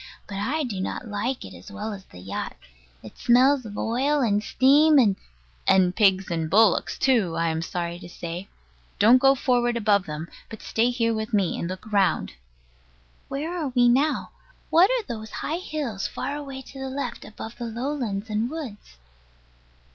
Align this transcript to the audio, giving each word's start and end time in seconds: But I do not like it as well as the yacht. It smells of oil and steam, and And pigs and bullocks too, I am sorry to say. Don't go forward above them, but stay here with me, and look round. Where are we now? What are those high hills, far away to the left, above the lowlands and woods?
But 0.27 0.37
I 0.39 0.63
do 0.63 0.81
not 0.81 1.07
like 1.07 1.45
it 1.45 1.53
as 1.55 1.69
well 1.69 1.93
as 1.93 2.05
the 2.05 2.17
yacht. 2.17 2.55
It 3.03 3.19
smells 3.19 3.67
of 3.67 3.77
oil 3.77 4.21
and 4.21 4.41
steam, 4.43 4.97
and 4.97 5.15
And 5.67 5.95
pigs 5.95 6.31
and 6.31 6.49
bullocks 6.49 6.97
too, 6.97 7.35
I 7.35 7.49
am 7.49 7.61
sorry 7.61 7.99
to 7.99 8.09
say. 8.09 8.49
Don't 8.97 9.19
go 9.19 9.35
forward 9.35 9.77
above 9.77 10.07
them, 10.07 10.27
but 10.49 10.63
stay 10.63 10.89
here 10.89 11.13
with 11.13 11.35
me, 11.35 11.55
and 11.59 11.69
look 11.69 11.91
round. 11.93 12.31
Where 13.27 13.55
are 13.55 13.67
we 13.75 13.87
now? 13.87 14.31
What 14.71 14.89
are 14.89 15.03
those 15.03 15.29
high 15.45 15.59
hills, 15.59 16.07
far 16.07 16.35
away 16.35 16.63
to 16.63 16.79
the 16.79 16.89
left, 16.89 17.23
above 17.23 17.59
the 17.59 17.65
lowlands 17.67 18.27
and 18.27 18.49
woods? 18.49 18.97